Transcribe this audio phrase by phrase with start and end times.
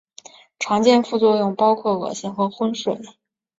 [0.57, 2.99] 常见副作用包含恶心和昏睡。